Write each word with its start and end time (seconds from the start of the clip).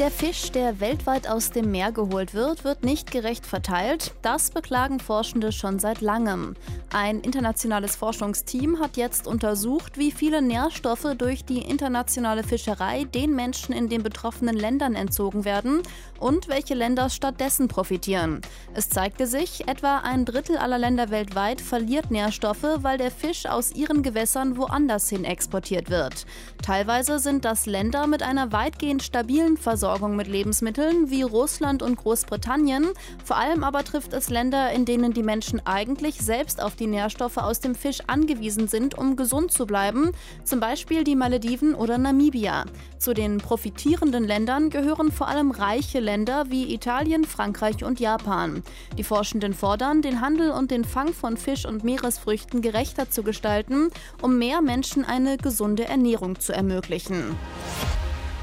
Der 0.00 0.10
Fisch, 0.10 0.50
der 0.50 0.80
weltweit 0.80 1.28
aus 1.28 1.50
dem 1.50 1.70
Meer 1.70 1.92
geholt 1.92 2.32
wird, 2.32 2.64
wird 2.64 2.84
nicht 2.84 3.10
gerecht 3.10 3.44
verteilt. 3.44 4.14
Das 4.22 4.50
beklagen 4.50 4.98
Forschende 4.98 5.52
schon 5.52 5.78
seit 5.78 6.00
langem. 6.00 6.56
Ein 6.90 7.20
internationales 7.20 7.96
Forschungsteam 7.96 8.80
hat 8.80 8.96
jetzt 8.96 9.26
untersucht, 9.26 9.98
wie 9.98 10.10
viele 10.10 10.40
Nährstoffe 10.40 11.06
durch 11.18 11.44
die 11.44 11.58
internationale 11.58 12.44
Fischerei 12.44 13.04
den 13.04 13.36
Menschen 13.36 13.74
in 13.74 13.90
den 13.90 14.02
betroffenen 14.02 14.56
Ländern 14.56 14.94
entzogen 14.94 15.44
werden 15.44 15.82
und 16.18 16.48
welche 16.48 16.74
Länder 16.74 17.10
stattdessen 17.10 17.68
profitieren. 17.68 18.40
Es 18.72 18.88
zeigte 18.88 19.26
sich, 19.26 19.68
etwa 19.68 19.98
ein 19.98 20.24
Drittel 20.24 20.56
aller 20.56 20.78
Länder 20.78 21.10
weltweit 21.10 21.60
verliert 21.60 22.10
Nährstoffe, 22.10 22.78
weil 22.78 22.96
der 22.96 23.10
Fisch 23.10 23.44
aus 23.44 23.72
ihren 23.72 24.02
Gewässern 24.02 24.56
woanders 24.56 25.10
hin 25.10 25.26
exportiert 25.26 25.90
wird. 25.90 26.24
Teilweise 26.62 27.18
sind 27.18 27.44
das 27.44 27.66
Länder 27.66 28.06
mit 28.06 28.22
einer 28.22 28.50
weitgehend 28.50 29.02
stabilen 29.02 29.58
Versorgung 29.58 29.89
Versorgung 29.90 30.14
mit 30.14 30.28
Lebensmitteln 30.28 31.10
wie 31.10 31.22
Russland 31.22 31.82
und 31.82 31.96
Großbritannien. 31.96 32.90
Vor 33.24 33.38
allem 33.38 33.64
aber 33.64 33.82
trifft 33.82 34.12
es 34.12 34.30
Länder, 34.30 34.70
in 34.70 34.84
denen 34.84 35.12
die 35.12 35.24
Menschen 35.24 35.60
eigentlich 35.66 36.20
selbst 36.20 36.62
auf 36.62 36.76
die 36.76 36.86
Nährstoffe 36.86 37.38
aus 37.38 37.58
dem 37.58 37.74
Fisch 37.74 37.98
angewiesen 38.06 38.68
sind, 38.68 38.96
um 38.96 39.16
gesund 39.16 39.50
zu 39.50 39.66
bleiben, 39.66 40.12
zum 40.44 40.60
Beispiel 40.60 41.02
die 41.02 41.16
Malediven 41.16 41.74
oder 41.74 41.98
Namibia. 41.98 42.66
Zu 42.98 43.14
den 43.14 43.38
profitierenden 43.38 44.22
Ländern 44.22 44.70
gehören 44.70 45.10
vor 45.10 45.26
allem 45.26 45.50
reiche 45.50 45.98
Länder 45.98 46.44
wie 46.50 46.72
Italien, 46.72 47.24
Frankreich 47.24 47.82
und 47.82 47.98
Japan. 47.98 48.62
Die 48.96 49.02
Forschenden 49.02 49.54
fordern, 49.54 50.02
den 50.02 50.20
Handel 50.20 50.52
und 50.52 50.70
den 50.70 50.84
Fang 50.84 51.12
von 51.12 51.36
Fisch 51.36 51.66
und 51.66 51.82
Meeresfrüchten 51.82 52.62
gerechter 52.62 53.10
zu 53.10 53.24
gestalten, 53.24 53.90
um 54.22 54.38
mehr 54.38 54.60
Menschen 54.60 55.04
eine 55.04 55.36
gesunde 55.36 55.86
Ernährung 55.86 56.38
zu 56.38 56.52
ermöglichen. 56.52 57.34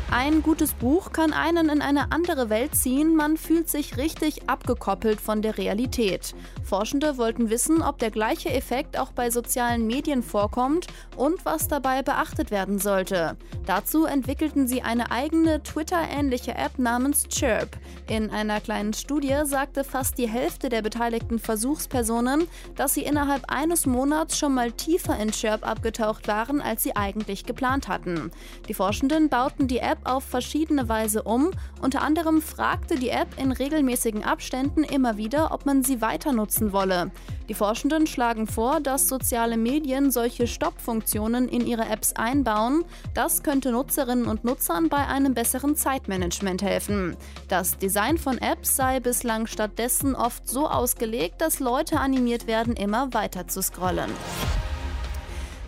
Ein 0.10 0.42
gutes 0.42 0.74
Buch 0.74 1.12
kann 1.12 1.34
einen 1.34 1.68
in 1.68 1.82
eine 1.82 2.14
andere 2.14 2.50
Welt 2.50 2.74
ziehen, 2.74 3.14
man 3.14 3.36
fühlt 3.36 3.70
sich 3.70 3.98
richtig 3.98 4.48
abgekoppelt 4.50 5.20
von 5.20 5.42
der 5.42 5.58
Realität. 5.58 6.34
Forschende 6.64 7.18
wollten 7.18 7.50
wissen, 7.50 7.82
ob 7.82 8.00
der 8.00 8.10
gleiche 8.10 8.50
Effekt 8.50 8.98
auch 8.98 9.12
bei 9.12 9.30
sozialen 9.30 9.86
Medien 9.86 10.24
vorkommt 10.24 10.88
und 11.18 11.44
was 11.44 11.68
dabei 11.68 12.04
beachtet 12.04 12.52
werden 12.52 12.80
sollte. 12.80 13.36
Dazu 13.66 14.06
entwickelten 14.06 14.66
sie 14.66 14.82
eine 14.82 15.12
eigene 15.12 15.62
Twitter-ähnliche 15.62 16.56
App 16.56 16.80
namens 16.80 17.28
Chirp. 17.28 17.78
In 18.10 18.30
einer 18.30 18.62
kleinen 18.62 18.94
Studie 18.94 19.42
sagte 19.44 19.84
fast 19.84 20.18
die 20.18 20.30
Hälfte 20.30 20.70
der 20.70 20.84
beteiligten 20.84 21.38
Versuchspersonen, 21.38 22.48
dass 22.78 22.94
sie 22.94 23.04
innerhalb 23.04 23.52
eines 23.52 23.86
Monats 23.86 24.38
schon 24.38 24.54
mal 24.54 24.72
tiefer 24.72 25.20
in 25.20 25.32
Chirp 25.32 25.68
abgetaucht 25.68 26.30
waren, 26.30 26.62
als 26.62 26.84
sie 26.84 26.96
eigentlich 26.96 27.46
geplant 27.46 27.90
hatten. 27.90 28.32
Die 28.70 28.74
Forschenden 28.74 29.28
bauten 29.28 29.68
die 29.68 29.80
App 29.80 29.97
App 29.98 30.10
auf 30.10 30.24
verschiedene 30.24 30.90
Weise 30.90 31.24
um. 31.24 31.52
Unter 31.82 32.02
anderem 32.02 32.42
fragte 32.42 32.96
die 32.96 33.10
App 33.10 33.28
in 33.38 33.52
regelmäßigen 33.52 34.24
Abständen 34.24 34.84
immer 34.84 35.18
wieder, 35.18 35.52
ob 35.52 35.66
man 35.66 35.84
sie 35.84 36.02
weiter 36.02 36.34
nutzen 36.34 36.72
wolle. 36.72 37.12
Die 37.50 37.54
Forschenden 37.54 38.08
schlagen 38.08 38.48
vor, 38.48 38.80
dass 38.80 39.08
soziale 39.08 39.58
Medien 39.58 40.12
solche 40.12 40.48
Stoppfunktionen 40.48 41.48
in 41.48 41.66
ihre 41.66 41.88
Apps 41.88 42.14
einbauen. 42.14 42.84
Das 43.14 43.44
könnte 43.44 43.72
Nutzerinnen 43.72 44.26
und 44.26 44.44
Nutzern 44.44 44.90
bei 44.90 45.08
einem 45.08 45.34
besseren 45.34 45.76
Zeitmanagement 45.76 46.62
helfen. 46.62 47.16
Das 47.48 47.78
Design 47.78 48.18
von 48.18 48.38
Apps 48.38 48.76
sei 48.76 49.00
bislang 49.00 49.48
stattdessen 49.48 50.16
oft 50.16 50.48
so 50.48 50.68
ausgelegt, 50.68 51.42
dass 51.42 51.60
Leute 51.60 52.00
animiert 52.00 52.48
werden, 52.48 52.76
immer 52.76 53.14
weiter 53.14 53.48
zu 53.48 53.62
scrollen. 53.62 54.12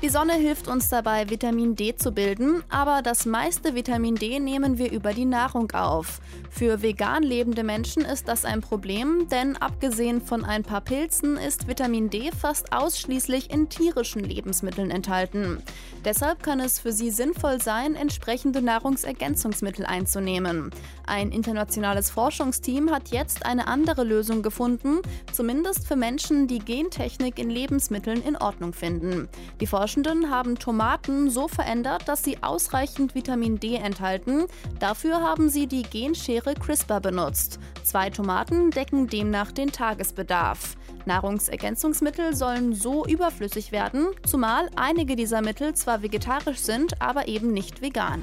Die 0.01 0.07
Sonne 0.07 0.35
hilft 0.35 0.69
uns 0.69 0.87
dabei, 0.87 1.29
Vitamin 1.29 1.75
D 1.75 1.93
zu 1.93 2.13
bilden, 2.13 2.63
aber 2.69 3.01
das 3.01 3.25
meiste 3.25 3.75
Vitamin 3.75 4.15
D 4.15 4.39
nehmen 4.39 4.77
wir 4.77 4.93
über 4.93 5.11
die 5.11 5.25
Nahrung 5.25 5.69
auf. 5.71 6.21
Für 6.49 6.81
vegan 6.81 7.21
lebende 7.21 7.65
Menschen 7.65 8.05
ist 8.05 8.29
das 8.29 8.45
ein 8.45 8.61
Problem, 8.61 9.27
denn 9.29 9.57
abgesehen 9.57 10.21
von 10.21 10.45
ein 10.45 10.63
paar 10.63 10.79
Pilzen 10.79 11.35
ist 11.35 11.67
Vitamin 11.67 12.09
D 12.09 12.31
fast 12.31 12.71
ausschließlich 12.71 13.51
in 13.51 13.67
tierischen 13.67 14.23
Lebensmitteln 14.23 14.89
enthalten. 14.89 15.61
Deshalb 16.05 16.43
kann 16.43 16.61
es 16.61 16.79
für 16.79 16.93
sie 16.93 17.11
sinnvoll 17.11 17.61
sein, 17.61 17.95
entsprechende 17.95 18.61
Nahrungsergänzungsmittel 18.61 19.85
einzunehmen. 19.85 20.71
Ein 21.05 21.31
internationales 21.31 22.09
Forschungsteam 22.09 22.89
hat 22.89 23.09
jetzt 23.09 23.45
eine 23.45 23.67
andere 23.67 24.05
Lösung 24.05 24.43
gefunden, 24.43 25.01
zumindest 25.33 25.87
für 25.87 25.97
Menschen, 25.97 26.47
die 26.47 26.59
Gentechnik 26.59 27.37
in 27.37 27.49
Lebensmitteln 27.49 28.23
in 28.23 28.37
Ordnung 28.37 28.71
finden. 28.71 29.27
Die 29.59 29.67
Forschenden 29.89 30.29
haben 30.29 30.59
Tomaten 30.59 31.31
so 31.31 31.47
verändert, 31.47 32.07
dass 32.07 32.23
sie 32.23 32.43
ausreichend 32.43 33.15
Vitamin 33.15 33.59
D 33.59 33.73
enthalten. 33.73 34.45
Dafür 34.79 35.19
haben 35.19 35.49
sie 35.49 35.65
die 35.65 35.81
Genschere 35.81 36.53
CRISPR 36.53 36.99
benutzt. 36.99 37.59
Zwei 37.81 38.11
Tomaten 38.11 38.69
decken 38.69 39.07
demnach 39.07 39.51
den 39.51 39.71
Tagesbedarf. 39.71 40.77
Nahrungsergänzungsmittel 41.07 42.35
sollen 42.35 42.75
so 42.75 43.03
überflüssig 43.07 43.71
werden, 43.71 44.09
zumal 44.27 44.69
einige 44.75 45.15
dieser 45.15 45.41
Mittel 45.41 45.73
zwar 45.73 46.03
vegetarisch 46.03 46.59
sind, 46.59 47.01
aber 47.01 47.27
eben 47.27 47.51
nicht 47.51 47.81
vegan. 47.81 48.21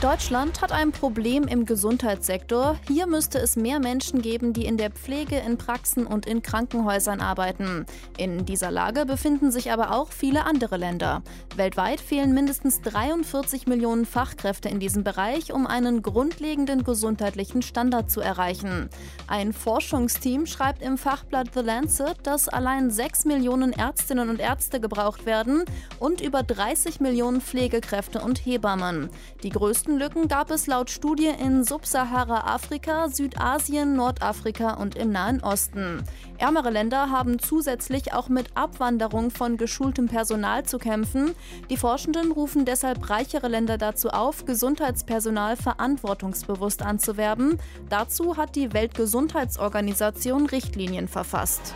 Deutschland 0.00 0.62
hat 0.62 0.72
ein 0.72 0.92
Problem 0.92 1.46
im 1.46 1.66
Gesundheitssektor. 1.66 2.78
Hier 2.88 3.06
müsste 3.06 3.36
es 3.38 3.56
mehr 3.56 3.80
Menschen 3.80 4.22
geben, 4.22 4.54
die 4.54 4.64
in 4.64 4.78
der 4.78 4.90
Pflege, 4.90 5.36
in 5.36 5.58
Praxen 5.58 6.06
und 6.06 6.24
in 6.24 6.40
Krankenhäusern 6.40 7.20
arbeiten. 7.20 7.84
In 8.16 8.46
dieser 8.46 8.70
Lage 8.70 9.04
befinden 9.04 9.50
sich 9.50 9.70
aber 9.70 9.90
auch 9.94 10.10
viele 10.10 10.46
andere 10.46 10.78
Länder. 10.78 11.22
Weltweit 11.54 12.00
fehlen 12.00 12.32
mindestens 12.32 12.80
43 12.80 13.66
Millionen 13.66 14.06
Fachkräfte 14.06 14.70
in 14.70 14.80
diesem 14.80 15.04
Bereich, 15.04 15.52
um 15.52 15.66
einen 15.66 16.00
grundlegenden 16.00 16.82
gesundheitlichen 16.82 17.60
Standard 17.60 18.10
zu 18.10 18.22
erreichen. 18.22 18.88
Ein 19.26 19.52
Forschungsteam 19.52 20.46
schreibt 20.46 20.80
im 20.80 20.96
Fachblatt 20.96 21.48
The 21.52 21.60
Lancet, 21.60 22.16
dass 22.22 22.48
allein 22.48 22.90
6 22.90 23.26
Millionen 23.26 23.74
Ärztinnen 23.74 24.30
und 24.30 24.40
Ärzte 24.40 24.80
gebraucht 24.80 25.26
werden 25.26 25.66
und 25.98 26.22
über 26.22 26.42
30 26.42 27.00
Millionen 27.00 27.42
Pflegekräfte 27.42 28.22
und 28.22 28.38
Hebammen. 28.46 29.10
Die 29.42 29.50
größten 29.50 29.89
größten 29.90 29.98
Lücken 29.98 30.28
gab 30.28 30.50
es 30.50 30.66
laut 30.66 30.90
Studie 30.90 31.30
in 31.38 31.64
Subsahara-Afrika, 31.64 33.08
Südasien, 33.08 33.96
Nordafrika 33.96 34.74
und 34.74 34.94
im 34.94 35.10
Nahen 35.10 35.42
Osten. 35.42 36.04
Ärmere 36.38 36.70
Länder 36.70 37.10
haben 37.10 37.38
zusätzlich 37.38 38.12
auch 38.12 38.28
mit 38.28 38.56
Abwanderung 38.56 39.30
von 39.30 39.56
geschultem 39.56 40.06
Personal 40.06 40.64
zu 40.64 40.78
kämpfen. 40.78 41.34
Die 41.70 41.76
Forschenden 41.76 42.30
rufen 42.32 42.64
deshalb 42.64 43.10
reichere 43.10 43.48
Länder 43.48 43.78
dazu 43.78 44.10
auf, 44.10 44.44
Gesundheitspersonal 44.44 45.56
verantwortungsbewusst 45.56 46.82
anzuwerben. 46.82 47.58
Dazu 47.88 48.36
hat 48.36 48.54
die 48.54 48.72
Weltgesundheitsorganisation 48.72 50.46
Richtlinien 50.46 51.08
verfasst. 51.08 51.74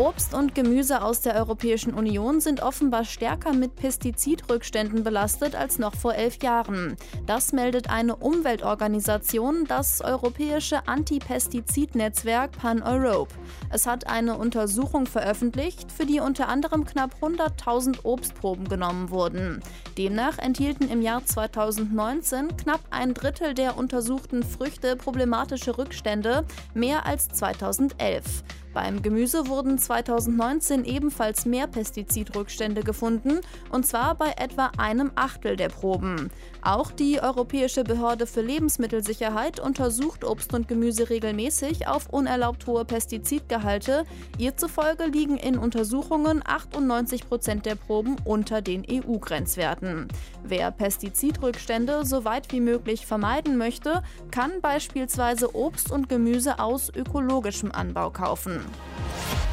Obst 0.00 0.32
und 0.32 0.54
Gemüse 0.54 1.02
aus 1.02 1.20
der 1.20 1.34
Europäischen 1.34 1.92
Union 1.92 2.40
sind 2.40 2.62
offenbar 2.62 3.04
stärker 3.04 3.52
mit 3.52 3.76
Pestizidrückständen 3.76 5.04
belastet 5.04 5.54
als 5.54 5.78
noch 5.78 5.94
vor 5.94 6.14
elf 6.14 6.42
Jahren. 6.42 6.96
Das 7.26 7.52
meldet 7.52 7.90
eine 7.90 8.16
Umweltorganisation, 8.16 9.66
das 9.66 10.00
europäische 10.00 10.88
Anti-Pestizid-Netzwerk 10.88 12.52
Pan-Europe. 12.52 13.34
Es 13.68 13.86
hat 13.86 14.06
eine 14.06 14.38
Untersuchung 14.38 15.04
veröffentlicht, 15.04 15.92
für 15.92 16.06
die 16.06 16.20
unter 16.20 16.48
anderem 16.48 16.86
knapp 16.86 17.16
100.000 17.20 17.98
Obstproben 18.02 18.70
genommen 18.70 19.10
wurden. 19.10 19.60
Demnach 19.98 20.38
enthielten 20.38 20.88
im 20.88 21.02
Jahr 21.02 21.26
2019 21.26 22.56
knapp 22.56 22.80
ein 22.88 23.12
Drittel 23.12 23.52
der 23.52 23.76
untersuchten 23.76 24.44
Früchte 24.44 24.96
problematische 24.96 25.76
Rückstände, 25.76 26.46
mehr 26.72 27.04
als 27.04 27.28
2011. 27.28 28.44
Beim 28.72 29.02
Gemüse 29.02 29.48
wurden 29.48 29.78
2019 29.78 30.84
ebenfalls 30.84 31.44
mehr 31.44 31.66
Pestizidrückstände 31.66 32.82
gefunden, 32.82 33.40
und 33.70 33.86
zwar 33.86 34.14
bei 34.14 34.34
etwa 34.36 34.70
einem 34.78 35.10
Achtel 35.16 35.56
der 35.56 35.70
Proben. 35.70 36.30
Auch 36.62 36.92
die 36.92 37.20
Europäische 37.20 37.82
Behörde 37.82 38.26
für 38.26 38.42
Lebensmittelsicherheit 38.42 39.58
untersucht 39.58 40.24
Obst 40.24 40.54
und 40.54 40.68
Gemüse 40.68 41.10
regelmäßig 41.10 41.88
auf 41.88 42.10
unerlaubt 42.10 42.66
hohe 42.66 42.84
Pestizidgehalte. 42.84 44.04
Ihr 44.38 44.56
zufolge 44.56 45.06
liegen 45.06 45.36
in 45.36 45.58
Untersuchungen 45.58 46.42
98 46.44 47.28
Prozent 47.28 47.66
der 47.66 47.74
Proben 47.74 48.16
unter 48.24 48.62
den 48.62 48.84
EU-Grenzwerten. 48.88 50.08
Wer 50.44 50.70
Pestizidrückstände 50.70 52.04
so 52.04 52.24
weit 52.24 52.52
wie 52.52 52.60
möglich 52.60 53.06
vermeiden 53.06 53.56
möchte, 53.56 54.02
kann 54.30 54.60
beispielsweise 54.60 55.54
Obst 55.56 55.90
und 55.90 56.08
Gemüse 56.08 56.58
aus 56.58 56.92
ökologischem 56.94 57.72
Anbau 57.72 58.10
kaufen. 58.10 58.59
Patreon. 58.60 59.49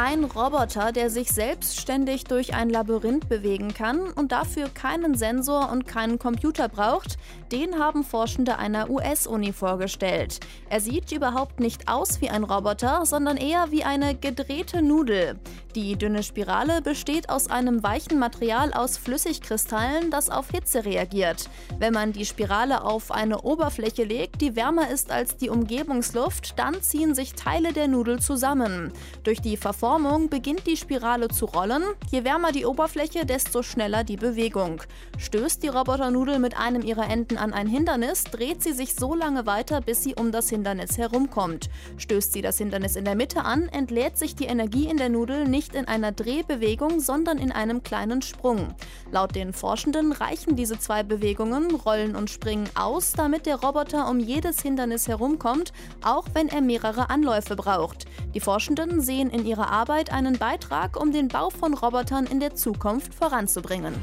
Ein 0.00 0.22
Roboter, 0.22 0.92
der 0.92 1.10
sich 1.10 1.28
selbstständig 1.30 2.22
durch 2.22 2.54
ein 2.54 2.70
Labyrinth 2.70 3.28
bewegen 3.28 3.74
kann 3.74 4.12
und 4.12 4.30
dafür 4.30 4.68
keinen 4.68 5.16
Sensor 5.16 5.72
und 5.72 5.88
keinen 5.88 6.20
Computer 6.20 6.68
braucht, 6.68 7.18
den 7.50 7.80
haben 7.80 8.04
Forschende 8.04 8.58
einer 8.58 8.90
US-Uni 8.90 9.52
vorgestellt. 9.52 10.38
Er 10.70 10.80
sieht 10.80 11.10
überhaupt 11.10 11.58
nicht 11.58 11.88
aus 11.88 12.20
wie 12.20 12.30
ein 12.30 12.44
Roboter, 12.44 13.06
sondern 13.06 13.38
eher 13.38 13.72
wie 13.72 13.82
eine 13.82 14.14
gedrehte 14.14 14.82
Nudel. 14.82 15.36
Die 15.74 15.96
dünne 15.96 16.22
Spirale 16.22 16.80
besteht 16.80 17.28
aus 17.28 17.50
einem 17.50 17.82
weichen 17.82 18.20
Material 18.20 18.72
aus 18.72 18.98
Flüssigkristallen, 18.98 20.12
das 20.12 20.30
auf 20.30 20.50
Hitze 20.50 20.84
reagiert. 20.84 21.50
Wenn 21.78 21.92
man 21.92 22.12
die 22.12 22.24
Spirale 22.24 22.84
auf 22.84 23.10
eine 23.10 23.42
Oberfläche 23.42 24.04
legt, 24.04 24.40
die 24.40 24.54
wärmer 24.54 24.90
ist 24.90 25.10
als 25.10 25.36
die 25.36 25.50
Umgebungsluft, 25.50 26.58
dann 26.58 26.80
ziehen 26.82 27.14
sich 27.16 27.34
Teile 27.34 27.72
der 27.72 27.88
Nudel 27.88 28.20
zusammen. 28.20 28.92
Durch 29.24 29.40
die 29.40 29.56
Verformung 29.56 29.87
Formung 29.88 30.28
beginnt 30.28 30.66
die 30.66 30.76
Spirale 30.76 31.28
zu 31.28 31.46
rollen. 31.46 31.82
Je 32.10 32.22
wärmer 32.22 32.52
die 32.52 32.66
Oberfläche, 32.66 33.24
desto 33.24 33.62
schneller 33.62 34.04
die 34.04 34.18
Bewegung. 34.18 34.82
Stößt 35.16 35.62
die 35.62 35.68
Roboternudel 35.68 36.38
mit 36.38 36.58
einem 36.58 36.82
ihrer 36.82 37.08
Enden 37.08 37.38
an 37.38 37.54
ein 37.54 37.66
Hindernis, 37.66 38.24
dreht 38.24 38.62
sie 38.62 38.74
sich 38.74 38.94
so 38.94 39.14
lange 39.14 39.46
weiter, 39.46 39.80
bis 39.80 40.02
sie 40.02 40.14
um 40.14 40.30
das 40.30 40.50
Hindernis 40.50 40.98
herumkommt. 40.98 41.70
Stößt 41.96 42.34
sie 42.34 42.42
das 42.42 42.58
Hindernis 42.58 42.96
in 42.96 43.06
der 43.06 43.14
Mitte 43.14 43.46
an, 43.46 43.68
entlädt 43.68 44.18
sich 44.18 44.36
die 44.36 44.44
Energie 44.44 44.88
in 44.88 44.98
der 44.98 45.08
Nudel 45.08 45.48
nicht 45.48 45.74
in 45.74 45.88
einer 45.88 46.12
Drehbewegung, 46.12 47.00
sondern 47.00 47.38
in 47.38 47.50
einem 47.50 47.82
kleinen 47.82 48.20
Sprung. 48.20 48.74
Laut 49.10 49.34
den 49.34 49.54
Forschenden 49.54 50.12
reichen 50.12 50.54
diese 50.54 50.78
zwei 50.78 51.02
Bewegungen, 51.02 51.74
Rollen 51.74 52.14
und 52.14 52.28
Springen, 52.28 52.68
aus, 52.78 53.12
damit 53.12 53.46
der 53.46 53.56
Roboter 53.56 54.10
um 54.10 54.20
jedes 54.20 54.60
Hindernis 54.60 55.08
herumkommt, 55.08 55.72
auch 56.04 56.26
wenn 56.34 56.48
er 56.48 56.60
mehrere 56.60 57.08
Anläufe 57.08 57.56
braucht. 57.56 58.04
Die 58.34 58.40
Forschenden 58.40 59.00
sehen 59.00 59.30
in 59.30 59.46
ihrer 59.46 59.70
Arbeit 59.70 60.12
einen 60.12 60.38
Beitrag, 60.38 61.00
um 61.00 61.12
den 61.12 61.28
Bau 61.28 61.50
von 61.50 61.74
Robotern 61.74 62.26
in 62.26 62.40
der 62.40 62.54
Zukunft 62.54 63.14
voranzubringen. 63.14 63.94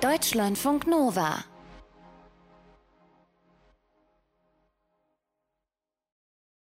Deutschlandfunk 0.00 0.86
Nova 0.86 1.44